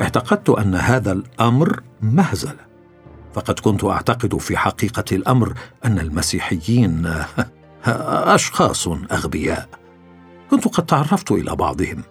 [0.00, 2.64] اعتقدت أن هذا الأمر مهزله
[3.34, 7.14] فقد كنت أعتقد في حقيقة الأمر أن المسيحيين
[8.34, 9.68] أشخاص أغبياء.
[10.50, 12.02] كنت قد تعرفت إلى بعضهم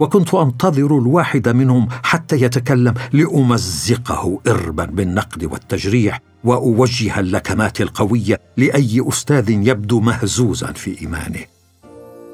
[0.00, 9.50] وكنت أنتظر الواحد منهم حتى يتكلم لأمزقه إربا بالنقد والتجريح وأوجه اللكمات القوية لأي أستاذ
[9.50, 11.57] يبدو مهزوزا في إيمانه.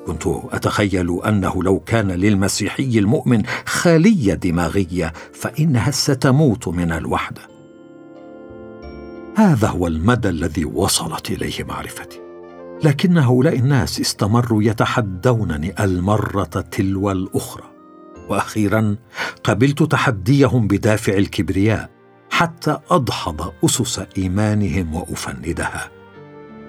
[0.06, 7.42] كنت أتخيل أنه لو كان للمسيحي المؤمن خاليه دماغية فإنها ستموت من الوحدة.
[9.36, 12.20] هذا هو المدى الذي وصلت إليه معرفتي.
[12.84, 17.64] لكن هؤلاء الناس استمروا يتحدونني المرة تلو الأخرى.
[18.28, 18.96] وأخيرا
[19.44, 21.90] قبلت تحديهم بدافع الكبرياء
[22.30, 25.90] حتى ادحض أسس إيمانهم وأفندها.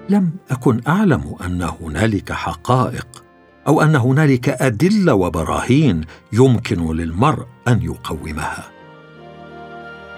[0.08, 3.25] لم أكن أعلم أن هنالك حقائق
[3.66, 6.00] أو أن هنالك أدلة وبراهين
[6.32, 8.70] يمكن للمرء أن يقومها.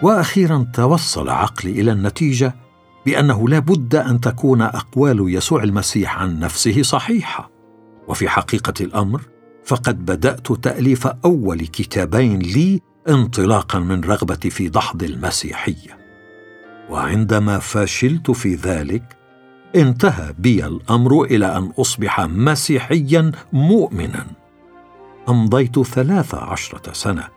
[0.02, 2.54] وأخيرا توصل عقلي إلى النتيجة
[3.06, 7.50] بأنه لا بد أن تكون أقوال يسوع المسيح عن نفسه صحيحة.
[8.08, 9.22] وفي حقيقة الأمر
[9.64, 15.98] فقد بدأت تأليف أول كتابين لي انطلاقا من رغبتي في دحض المسيحية.
[16.90, 19.17] وعندما فشلت في ذلك
[19.76, 24.26] انتهى بي الأمر إلى أن أصبح مسيحيا مؤمنا.
[25.28, 27.28] أمضيت ثلاث عشرة سنة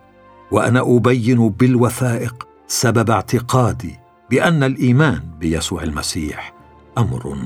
[0.51, 3.95] وأنا أبين بالوثائق سبب اعتقادي
[4.29, 6.53] بأن الإيمان بيسوع المسيح
[6.97, 7.37] أمر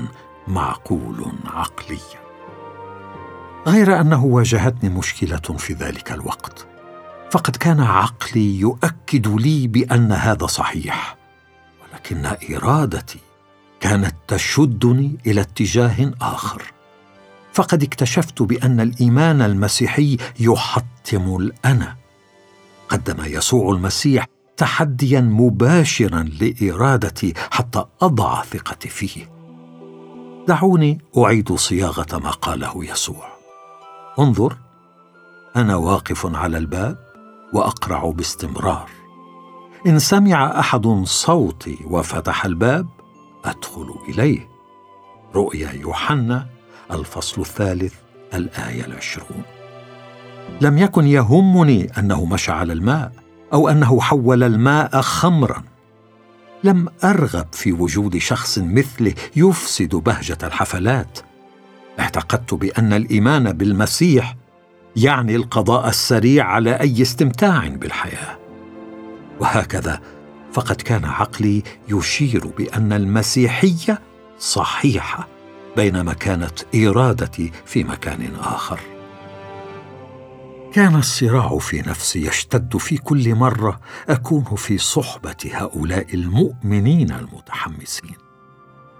[0.48, 2.26] معقول عقليا.
[3.66, 6.66] غير أنه واجهتني مشكلة في ذلك الوقت
[7.30, 11.16] فقد كان عقلي يؤكد لي بأن هذا صحيح
[11.82, 13.25] ولكن إرادتي
[13.80, 16.62] كانت تشدني إلى اتجاه آخر.
[17.52, 21.96] فقد اكتشفت بأن الإيمان المسيحي يحطم الأنا.
[22.88, 29.30] قدم يسوع المسيح تحديا مباشرا لارادتي حتى أضع ثقتي فيه.
[30.48, 33.28] دعوني أعيد صياغة ما قاله يسوع.
[34.18, 34.56] انظر
[35.56, 36.98] أنا واقف على الباب
[37.52, 38.90] وأقرع باستمرار.
[39.86, 42.86] إن سمع أحد صوتي وفتح الباب
[43.46, 44.48] أدخل إليه.
[45.34, 46.46] رؤيا يوحنا
[46.90, 47.94] الفصل الثالث
[48.34, 49.42] الآية العشرون.
[50.60, 53.12] لم يكن يهمني أنه مشى على الماء
[53.52, 55.62] أو أنه حول الماء خمرا.
[56.64, 61.18] لم أرغب في وجود شخص مثله يفسد بهجة الحفلات.
[62.00, 64.36] اعتقدت بأن الإيمان بالمسيح
[64.96, 68.38] يعني القضاء السريع على أي استمتاع بالحياة.
[69.40, 70.00] وهكذا
[70.56, 74.00] فقد كان عقلي يشير بأن المسيحية
[74.38, 75.28] صحيحة
[75.76, 78.80] بينما كانت إرادتي في مكان آخر.
[80.72, 88.16] كان الصراع في نفسي يشتد في كل مرة أكون في صحبة هؤلاء المؤمنين المتحمسين.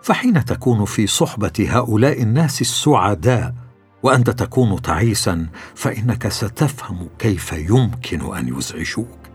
[0.02, 3.54] فحين تكون في صحبة هؤلاء الناس السعداء
[4.02, 9.25] وأنت تكون تعيسا فإنك ستفهم كيف يمكن أن يزعجوك.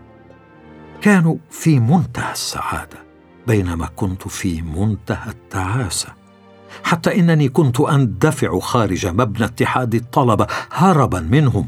[1.02, 2.98] كانوا في منتهى السعادة
[3.46, 6.08] بينما كنت في منتهى التعاسة.
[6.82, 11.66] حتى إنني كنت أندفع خارج مبنى اتحاد الطلبه هربا منهم.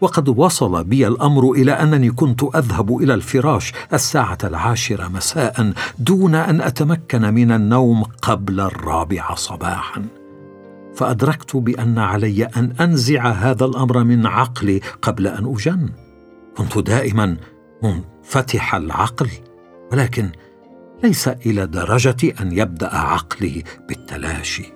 [0.00, 6.60] وقد وصل بي الأمر إلى أنني كنت أذهب إلى الفراش الساعة العاشرة مساء دون أن
[6.60, 10.04] أتمكن من النوم قبل الرابعه صباحا.
[10.94, 15.88] فأدركت بأن علي أن أنزع هذا الأمر من عقلي قبل أن أجن.
[16.56, 17.36] كنت دائما
[18.28, 19.30] منفتح العقل
[19.92, 20.30] ولكن
[21.02, 24.72] ليس إلى درجة أن يبدأ عقلي بالتلاشي.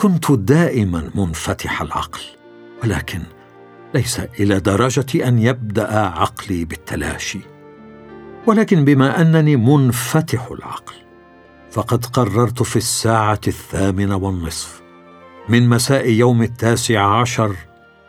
[0.00, 2.20] كنت دائما منفتح العقل
[2.82, 3.20] ولكن
[3.94, 7.40] ليس إلى درجة أن يبدأ عقلي بالتلاشي.
[8.46, 10.94] ولكن بما أنني منفتح العقل
[11.70, 14.82] فقد قررت في الساعة الثامنة والنصف
[15.48, 17.56] من مساء يوم التاسع عشر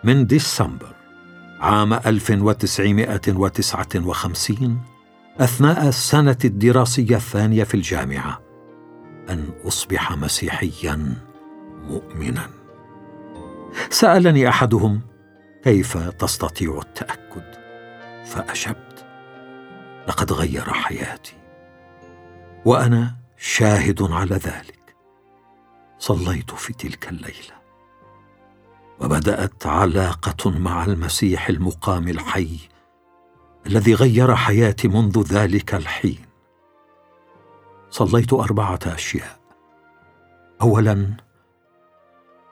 [0.04, 0.93] من ديسمبر.
[1.64, 4.82] عام 1959
[5.40, 8.42] أثناء السنة الدراسية الثانية في الجامعة
[9.30, 11.16] أن أصبح مسيحيا
[11.88, 12.50] مؤمنا.
[13.90, 15.02] سألني أحدهم
[15.64, 17.54] كيف تستطيع التأكد؟
[18.26, 19.06] فاجبت
[20.08, 21.36] لقد غير حياتي
[22.66, 24.96] وأنا شاهد على ذلك.
[26.00, 27.63] صليت في تلك الليلة.
[29.00, 32.60] وبدأت علاقة مع المسيح المقام الحي
[33.68, 36.20] الذي غير حياتي منذ ذلك الحين.
[37.90, 39.40] صليت أربعة أشياء.
[40.62, 41.18] اولا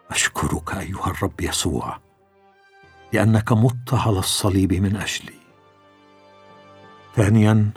[0.09, 1.97] أشكرك أيها الرب يسوع
[3.13, 5.41] لأنك مت على الصليب من أجلي.
[7.15, 7.71] ثانيا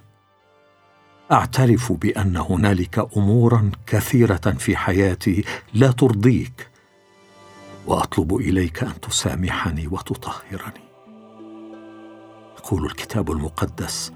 [1.32, 5.44] أعترف بأن هنالك امورا كثيرة في حياتي
[5.74, 6.70] لا ترضيك
[7.86, 10.84] وأطلب إليك أن تسامحني وتطهرني.
[12.58, 14.12] يقول الكتاب المقدس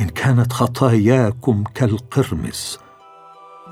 [0.00, 2.78] إن كانت خطاياكم كالقرمز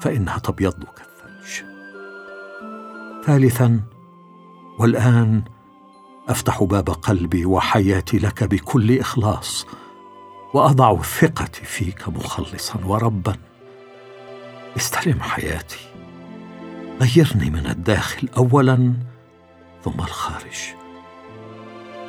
[0.01, 1.67] فإنها تبيض كالثلج.
[3.25, 3.81] ثالثا
[4.79, 5.45] والآن
[6.29, 9.67] أفتح باب قلبي وحياتي لك بكل إخلاص
[10.55, 13.37] وأضع ثقتي فيك مخلصا وربا.
[14.77, 15.93] استلم حياتي.
[17.01, 18.95] غيرني من الداخل اولا
[19.85, 20.75] ثم الخارج.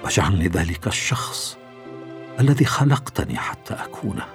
[0.03, 1.57] واجعلني ذلك الشخص
[2.39, 4.25] الذي خلقتني حتى أكونه.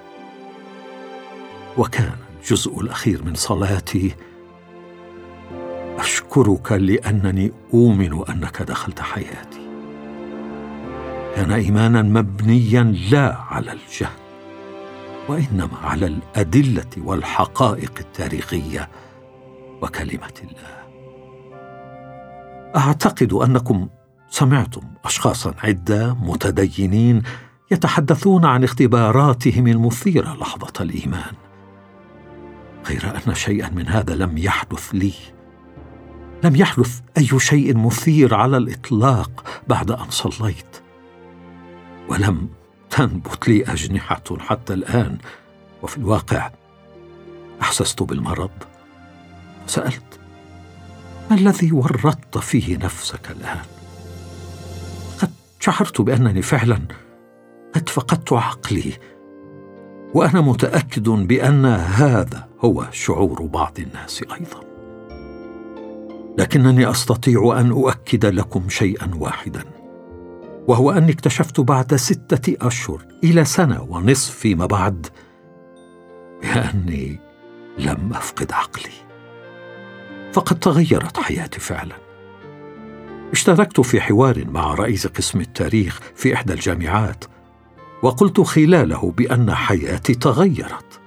[1.77, 4.15] وكان الجزء الأخير من صلاتي.
[5.99, 9.69] أشكرك لأنني أؤمن أنك دخلت حياتي.
[11.37, 14.19] كان ايمانا مبنيا لا على الجهل
[15.29, 18.89] وإنما على الأدلة والحقائق التاريخية.
[19.83, 20.79] وكلمة الله.
[22.77, 23.89] أعتقد أنكم
[24.31, 27.23] سمعتم اشخاصا عدة متدينين
[27.71, 31.35] يتحدثون عن اختباراتهم المثيرة لحظة الإيمان.
[32.87, 35.13] غير أن شيئا من هذا لم يحدث لي.
[36.45, 40.83] لم يحدث أي شيء مثير على الإطلاق بعد أن صليت.
[42.09, 42.49] ولم
[42.91, 45.19] تنبت لي أجنحة حتى الآن.
[45.83, 46.51] وفي الواقع
[47.63, 48.51] أحسست بالمرض.
[49.69, 50.21] سألت
[51.31, 53.65] ما الذي ورطت فيه نفسك الآن؟
[55.23, 55.31] قد
[55.61, 56.79] شعرت بأنني فعلا
[57.75, 58.93] قد فقدت عقلي
[60.15, 64.69] وأنا متأكد بأن هذا هو شعور بعض الناس أيضا.
[66.39, 69.65] لكنني أستطيع أن أؤكد لكم شيئا واحدا
[70.69, 75.07] وهو أني اكتشفت بعد ستة أشهر إلى سنة ونصف فيما بعد
[76.43, 77.21] بأني
[77.79, 79.08] لم أفقد عقلي.
[80.39, 81.95] فقد تغيرت حياتي فعلا.
[83.33, 87.25] اشتركت في حوار مع رئيس قسم التاريخ في إحدى الجامعات
[88.03, 91.01] وقلت خلاله بأن حياتي تغيرت.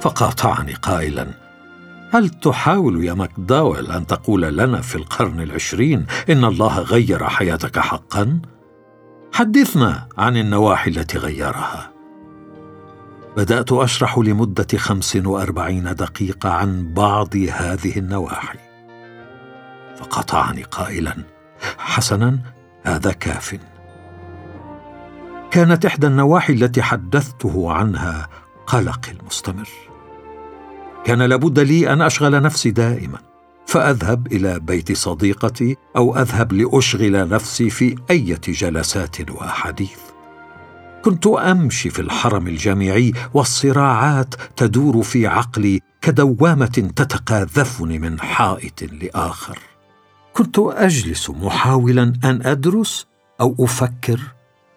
[0.00, 1.26] فقاطعني قائلا
[2.10, 8.40] هل تحاول يا ماكداويل أن تقول لنا في القرن العشرين إن الله غير حياتك حقا؟
[9.32, 11.93] حدثنا عن النواحي التي غيرها.
[13.36, 18.58] بدأت أشرح لمدة خمس وأربعين دقيقة عن بعض هذه النواحي.
[19.96, 21.16] فقطعني قائلا
[21.78, 22.38] حسنا
[22.82, 23.58] هذا كاف.
[25.50, 28.28] كانت إحدى النواحي التي حدثته عنها
[28.66, 29.68] قلقي المستمر.
[31.04, 33.18] كان لابد لي أن أشغل نفسي دائما
[33.66, 40.03] فأذهب إلى بيت صديقتي أو أذهب لأشغل نفسي في إيه جلسات وأحاديث.
[41.04, 49.58] كنت أمشي في الحرم الجامعي والصراعات تدور في عقلي كدوامة تتقاذفني من حائط لآخر.
[50.32, 53.06] كنت أجلس محاولا أن أدرس
[53.40, 54.20] أو أفكر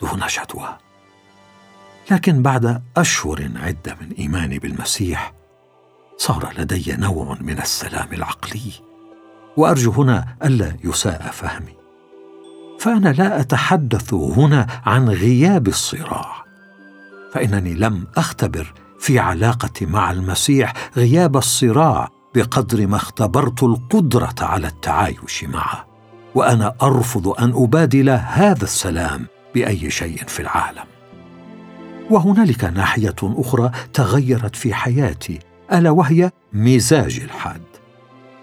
[0.02, 0.78] دون جدوى
[2.12, 5.34] لكن بعد أشهر عدة من إيماني بالمسيح
[6.18, 8.72] صار لدي نوع من السلام العقلي
[9.58, 11.77] وأرجو هنا ألا يساء فهمي.
[12.80, 16.46] فأنا لا أتحدث هنا عن غياب الصراع.
[17.34, 25.44] فإنني لم أختبر في علاقتي مع المسيح غياب الصراع بقدر ما اختبرت القدرة على التعايش
[25.44, 25.86] معه.
[26.36, 30.84] وأنا أرفض أن أبادل هذا السلام بأي شيء في العالم.
[32.10, 35.40] وهنالك ناحية أخرى تغيرت في حياتي
[35.74, 37.62] ألا وهي مزاج الحاد.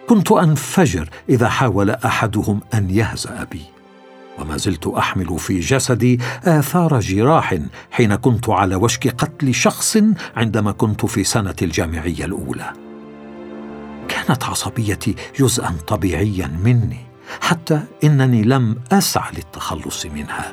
[0.09, 3.74] كنت أنفجر إذا حاول أحدهم أن يهزأ بي.
[4.39, 7.59] وما زلت أحمل في جسدي آثار جراح
[7.91, 9.99] حين كنت على وشك قتل شخص
[10.37, 12.73] عندما كنت في سنة الجامعية الأولى.
[14.09, 17.07] كانت عصبيتي جزءا طبيعيا مني
[17.41, 20.53] حتى إنني لم اسع للتخلص منها.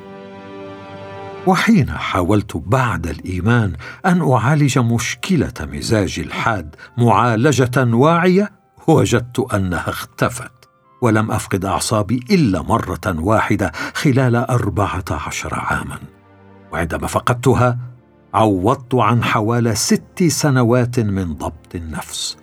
[1.47, 3.73] وحين حاولت بعد الإيمان
[4.05, 8.51] أن أعالج مشكلة مزاج الحاد معالجة واعية
[8.87, 10.60] وجدت أنها اختفت.
[11.01, 15.99] ولم أفقد أعصابي إلا مرة واحدة خلال أربعة عشر عاما.
[16.71, 17.77] وعندما فقدتها
[18.33, 22.37] عوضت عن حوالي ست سنوات من ضبط النفس.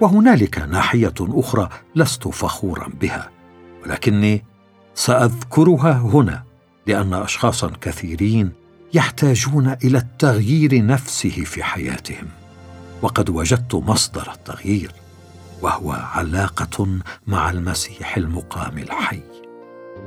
[0.00, 3.30] وهنالك ناحية أخرى لست فخورا بها
[3.84, 4.44] ولكني
[4.94, 6.42] سأذكرها هنا
[6.86, 8.52] لأن اشخاصا كثيرين
[8.94, 12.28] يحتاجون إلى التغيير نفسه في حياتهم.
[13.02, 14.92] وقد وجدت مصدر التغيير.
[15.62, 16.88] وهو علاقة
[17.26, 19.22] مع المسيح المقام الحي.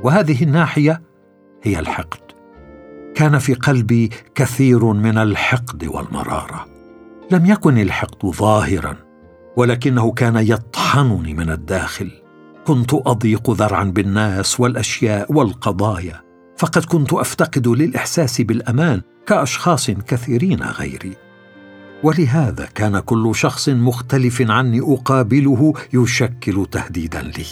[0.03, 1.01] وهذه الناحية
[1.63, 2.19] هي الحقد.
[3.15, 6.65] كان في قلبي كثير من الحقد والمرارة.
[7.31, 8.95] لم يكن الحقد ظاهرا
[9.57, 12.11] ولكنه كان يطحنني من الداخل.
[12.67, 16.21] كنت أضيق ذرعا بالناس والأشياء والقضايا
[16.57, 21.28] فقد كنت أفتقد للإحساس بالأمان كأشخاص كثيرين غيري.
[22.03, 27.45] ولهذا كان كل شخص مختلف عني أقابله يشكل تهديدا لي.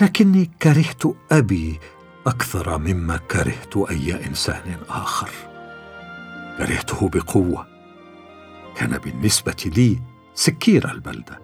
[0.00, 1.80] لكني كرهت أبي
[2.26, 5.30] أكثر مما كرهت أي إنسان آخر.
[6.58, 7.66] كرهته بقوة.
[8.76, 9.98] كان بالنسبة لي
[10.34, 11.40] سكير البلده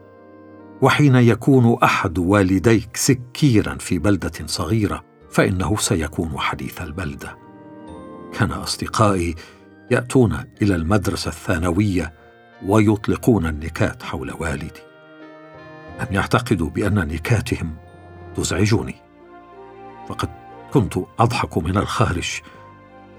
[0.83, 7.39] وحين يكون أحد والديك سكيرا في بلدة صغيرة فإنه سيكون حديث البلده
[8.39, 9.35] كان أصدقائي
[9.91, 12.13] يأتون إلى المدرسة الثانوية
[12.67, 14.83] ويطلقون النكات حول والدي.
[16.01, 17.77] لم يعتقدوا بأن نكاتهم
[18.37, 18.95] تزعجني.
[20.09, 20.29] فقد
[20.73, 22.41] كنت أضحك من الخارج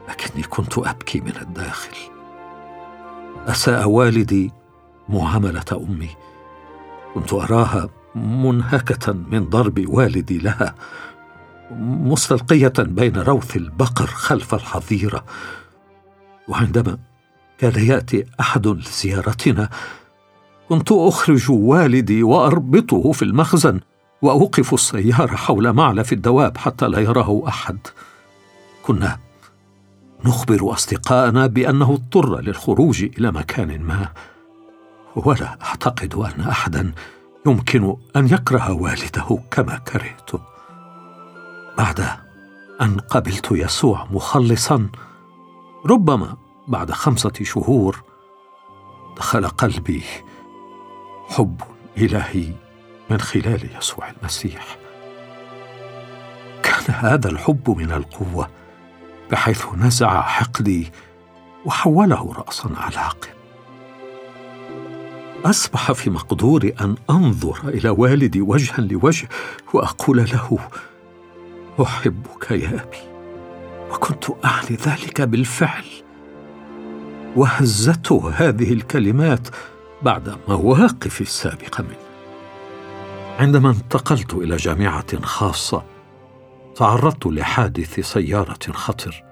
[0.10, 1.96] لكني كنت أبكي من الداخل.
[3.48, 4.52] أساء والدي
[5.10, 6.10] معامله أمي.
[7.14, 10.76] كنت أراها منهكة من ضرب والدي لها
[11.82, 15.26] مستلقية بين روث البقر خلف الحظيرة.
[16.50, 16.98] وعندما
[17.58, 19.70] كان يأتي أحد لزيارتنا
[20.70, 23.80] كنت أخرج والدي وأربطه في المخزن
[24.22, 27.78] وأوقف السيارة حول معلف الدواب حتى لا يراه أحد.
[28.84, 29.18] كنا
[30.26, 34.10] نخبر اصدقائنا بأنه اضطر للخروج إلى مكان ما.
[35.16, 36.92] ولا أعتقد أن أحدا
[37.48, 40.40] يمكن أن يكره والده كما كرهته
[41.78, 42.06] بعد
[42.82, 44.90] أن قبلت يسوع مخلصا
[45.86, 48.04] ربما بعد خمسة شهور
[49.18, 50.04] دخل قلبي
[51.30, 51.62] حب
[51.98, 52.54] إلهي
[53.10, 54.78] من خلال يسوع المسيح.
[56.64, 58.50] كان هذا الحب من القوة
[59.32, 60.92] بحيث نزع حقدي
[61.66, 63.30] وحوله راسا على عقب.
[65.46, 69.30] أصبح في مقدوري أن أنظر إلى والدي وجها لوجه
[69.74, 70.60] وأقول له
[71.82, 73.09] أحبك يا أبي.
[73.92, 75.86] وكنت اعني ذلك بالفعل.
[77.36, 79.48] وهزته هذه الكلمات
[80.02, 82.10] بعد مواقفي السابقه منه.
[83.40, 85.84] عندما انتقلت إلى جامعة خاصة
[86.76, 89.24] تعرضت لحادث سيارة خطر.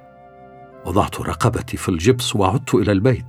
[0.86, 3.26] وضعت رقبتي في الجبس وعدت إلى البيت.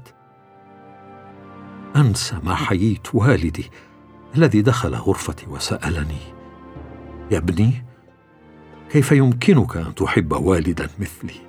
[1.97, 3.71] أنسى ما حييت والدي
[4.37, 6.19] الذي دخل غرفتي وسألني
[7.31, 7.85] يا ابني
[8.91, 11.41] كيف يمكنك أن تحب والدا مثلي؟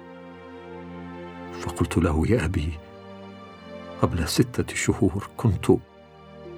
[1.61, 2.69] فقلت له يا أبي
[4.01, 5.71] قبل ستة شهور كنت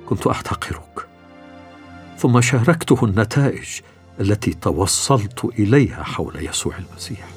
[0.05, 1.07] كنت أحتقرك
[2.17, 3.79] ثم شاركته النتائج
[4.19, 7.27] التي توصلت إليها حول يسوع المسيح.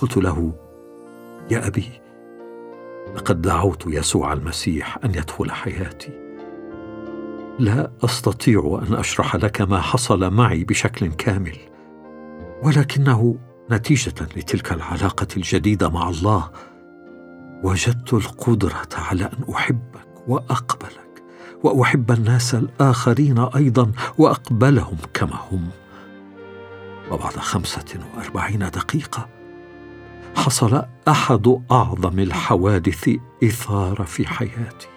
[0.00, 0.52] قلت له
[1.50, 1.88] يا أبي
[3.14, 6.10] لقد دعوت يسوع المسيح أن يدخل حياتي.
[7.58, 11.56] لا أستطيع أن أشرح لك ما حصل معي بشكل كامل.
[12.62, 13.36] ولكنه
[13.70, 16.50] نتيجة لتلك العلاقة الجديدة مع الله.
[17.62, 21.22] وجدت القدرة على أن أحبك وأقبلك
[21.64, 25.68] وأحب الناس الآخرين أيضا وأقبلهم كما هم.
[27.10, 29.28] وبعد خمسة وأربعين دقيقة
[30.36, 33.10] حصل أحد أعظم الحوادث
[33.44, 34.88] إثارة في حياتي.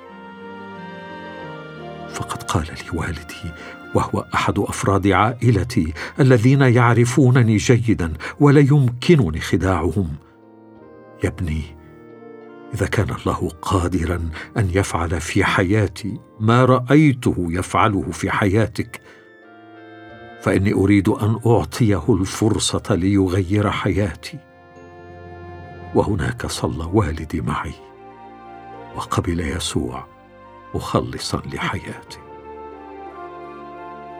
[2.14, 3.52] فقد قال لي والدي
[3.96, 10.08] وهو أحد أفراد عائلتي الذين يعرفونني جيدا ولا يمكنني خداعهم.
[11.24, 11.62] يا ابني
[12.74, 19.02] إذا كان الله قادرا أن يفعل في حياتي ما رأيته يفعله في حياتك
[20.42, 24.40] فإني أريد أن أعطيه الفرصة ليغير حياتي.
[25.96, 27.74] وهناك صلى والدي معي
[28.96, 30.08] وقبل يسوع
[30.76, 32.25] مخلصا لحياتي.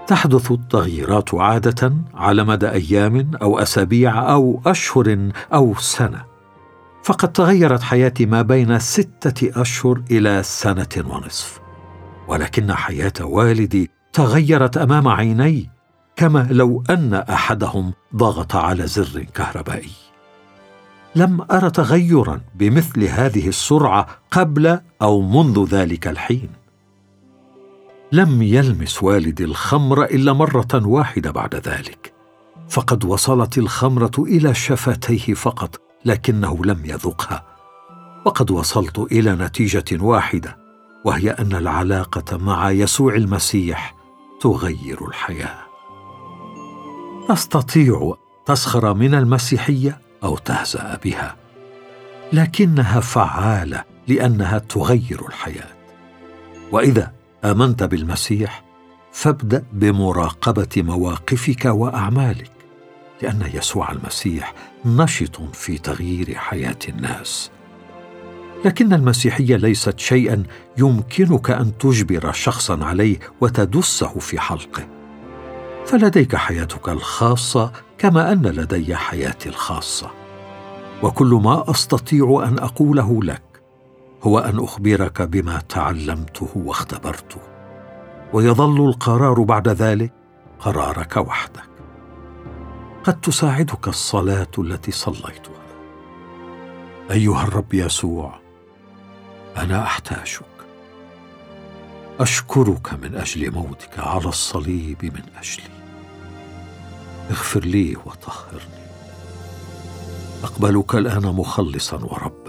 [0.08, 6.26] تحدث التغييرات عادة على مدى أيام أو أسابيع أو أشهر أو سنة.
[7.04, 11.60] فقد تغيرت حياتي ما بين ستة أشهر إلى سنة ونصف.
[12.28, 15.70] ولكن حياة والدي تغيرت أمام عيني
[16.16, 19.92] كما لو أن أحدهم ضغط على زر كهربائي.
[21.16, 26.65] لم أر تغيرا بمثل هذه السرعة قبل أو منذ ذلك الحين.
[28.12, 32.14] لم يلمس والدي الخمر إلا مرة واحدة بعد ذلك.
[32.70, 37.46] فقد وصلت الخمرة إلى شفتيه فقط لكنه لم يذقها.
[38.26, 40.58] وقد وصلت إلى نتيجة واحدة
[41.06, 43.96] وهي أن العلاقة مع يسوع المسيح
[44.42, 45.58] تغير الحياة.
[47.30, 48.14] تستطيع
[48.46, 51.36] تسخر من المسيحية أو تهزأ بها
[52.34, 55.76] لكنها فعالة لأنها تغير الحياة.
[56.72, 57.12] وإذا
[57.46, 58.64] آمنت بالمسيح
[59.12, 62.52] فابدأ بمراقبة مواقفك وأعمالك
[63.22, 64.54] لأن يسوع المسيح
[64.86, 67.52] نشط في تغيير حياة الناس.
[68.66, 70.44] لكن المسيحية ليست شيئا
[70.78, 74.88] يمكنك أن تجبر شخصا عليه وتدسه في حلقه.
[75.86, 80.12] فلديك حياتك الخاصة كما أن لدي حياتي الخاصة
[81.04, 83.55] وكل ما أستطيع أن أقوله لك
[84.26, 87.42] هو أن أخبرك بما تعلمته واختبرته
[88.34, 90.14] ويظل القرار بعد ذلك
[90.60, 91.70] قرارك وحدك.
[93.04, 95.66] قد تساعدك الصلاة التي صليتها.
[97.12, 98.40] أيها الرب يسوع
[99.58, 100.42] أنا أحتاجك.
[102.20, 105.76] أشكرك من أجل موتك على الصليب من أجلي.
[107.30, 108.86] اغفر لي وطهرني.
[110.44, 112.45] أقبلك الآن مخلصا وربا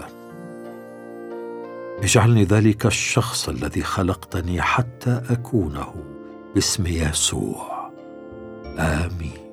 [2.03, 5.93] اجعلني ذلك الشخص الذي خلقتني حتى أكونه
[6.55, 7.91] باسم يسوع.
[8.79, 9.46] آمين.